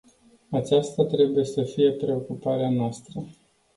Aceasta 0.51 1.03
trebuie 1.05 1.45
să 1.45 1.63
fie 1.63 1.91
preocuparea 1.91 2.69
noastră. 2.71 3.23